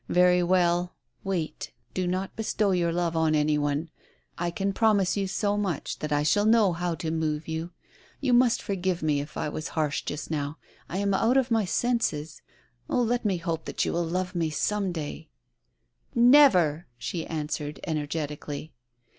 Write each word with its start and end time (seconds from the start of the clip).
Very 0.09 0.41
well, 0.41 0.95
wait, 1.23 1.73
do 1.93 2.07
not 2.07 2.35
bestow 2.35 2.71
your 2.71 2.91
love 2.91 3.15
on 3.15 3.35
any 3.35 3.59
one. 3.59 3.91
I 4.35 4.49
can 4.49 4.73
promise 4.73 5.15
you 5.15 5.27
so 5.27 5.57
much 5.57 5.99
that 5.99 6.11
I 6.11 6.23
shall 6.23 6.45
know 6.47 6.73
how 6.73 6.95
to 6.95 7.11
move 7.11 7.47
you. 7.47 7.69
You 8.19 8.33
must 8.33 8.63
forgive 8.63 9.03
me 9.03 9.21
if 9.21 9.37
I 9.37 9.47
was 9.47 9.67
harsh 9.77 10.01
just 10.01 10.31
now. 10.31 10.57
I 10.89 10.97
am 10.97 11.13
out 11.13 11.37
of 11.37 11.51
my 11.51 11.65
senses. 11.65 12.41
Oh, 12.89 13.03
let 13.03 13.25
me 13.25 13.37
hope 13.37 13.65
that 13.65 13.85
you 13.85 13.93
will 13.93 14.03
love 14.03 14.33
me 14.33 14.49
some 14.49 14.91
day 14.91 15.29
I"" 15.29 15.29
Never!" 16.19 16.87
she 16.97 17.27
answered, 17.27 17.79
energetically. 17.83 18.73